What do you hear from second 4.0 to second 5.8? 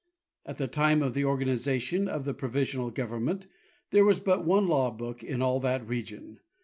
was but one law book in all